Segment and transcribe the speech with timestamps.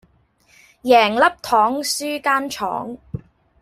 [0.81, 2.97] 贏粒糖輸間廠